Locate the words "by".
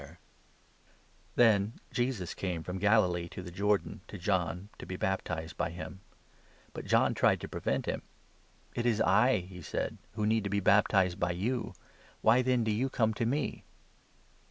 5.57-5.69, 11.19-11.33